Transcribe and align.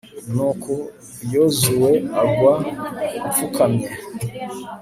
nuko 0.33 0.71
yozuwe 1.33 1.91
agwa 2.21 2.53
apfukamye 3.27 3.87